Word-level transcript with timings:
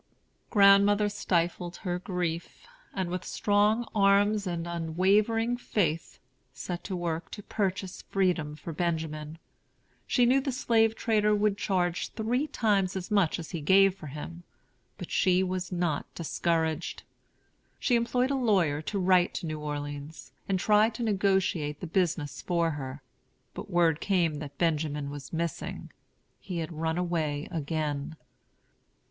Grandmother 0.49 1.09
stifled 1.09 1.75
her 1.85 1.99
grief, 1.99 2.65
and 2.91 3.11
with 3.11 3.23
strong 3.23 3.87
arms 3.93 4.47
and 4.47 4.65
unwavering 4.65 5.55
faith 5.55 6.17
set 6.55 6.83
to 6.85 6.95
work 6.95 7.29
to 7.29 7.43
purchase 7.43 8.01
freedom 8.01 8.55
for 8.55 8.73
Benjamin. 8.73 9.37
She 10.07 10.25
knew 10.25 10.41
the 10.41 10.51
slave 10.51 10.95
trader 10.95 11.35
would 11.35 11.55
charge 11.55 12.09
three 12.13 12.47
times 12.47 12.95
as 12.95 13.11
much 13.11 13.37
as 13.37 13.51
he 13.51 13.61
gave 13.61 13.93
for 13.93 14.07
him; 14.07 14.41
but 14.97 15.11
she 15.11 15.43
was 15.43 15.71
not 15.71 16.07
discouraged. 16.15 17.03
She 17.77 17.95
employed 17.95 18.31
a 18.31 18.35
lawyer 18.35 18.81
to 18.81 18.97
write 18.97 19.35
to 19.35 19.45
New 19.45 19.59
Orleans, 19.59 20.31
and 20.49 20.57
try 20.59 20.89
to 20.89 21.03
negotiate 21.03 21.79
the 21.79 21.85
business 21.85 22.41
for 22.41 22.71
her. 22.71 23.03
But 23.53 23.69
word 23.69 23.99
came 24.01 24.39
that 24.39 24.57
Benjamin 24.57 25.11
was 25.11 25.31
missing; 25.31 25.91
he 26.39 26.57
had 26.57 26.71
run 26.73 26.97
away 26.97 27.47
again. 27.51 28.15